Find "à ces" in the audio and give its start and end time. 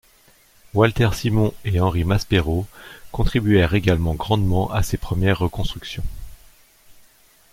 4.71-4.97